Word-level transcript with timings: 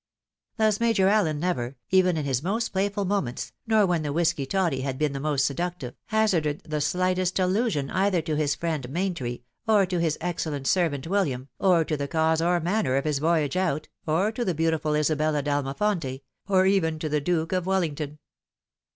Thus, 0.57 0.79
Major 0.79 1.07
Allen 1.09 1.39
never, 1.39 1.75
even 1.91 2.17
in 2.17 2.25
his 2.25 2.41
most 2.41 2.69
playful 2.69 3.05
moments, 3.05 3.51
nor 3.67 3.85
when 3.85 4.01
the 4.01 4.11
whisky 4.11 4.47
toddy 4.47 4.81
had 4.81 4.97
been 4.97 5.13
the 5.13 5.19
most 5.19 5.45
seductive, 5.45 5.93
hazarded 6.07 6.63
the 6.65 6.81
slightest 6.81 7.37
allusion 7.37 7.91
either 7.91 8.19
to 8.23 8.35
his 8.35 8.55
friend 8.55 8.89
Maintry, 8.89 9.43
or 9.67 9.85
to 9.85 9.99
his 9.99 10.17
excellent 10.19 10.65
servant 10.65 11.05
William, 11.05 11.49
or 11.59 11.85
to 11.85 11.95
the 11.95 12.07
cause 12.07 12.41
or 12.41 12.59
manner 12.59 12.95
of 12.95 13.05
his 13.05 13.19
voyage 13.19 13.55
out, 13.55 13.89
or 14.07 14.31
to 14.31 14.43
the 14.43 14.55
beautiful 14.55 14.95
Isabella 14.95 15.43
d'Almafonte, 15.43 16.23
or 16.47 16.65
even 16.65 16.97
to 16.97 17.07
the 17.07 17.21
Duke 17.21 17.51
of 17.51 17.65
Welhngton. 17.67 18.17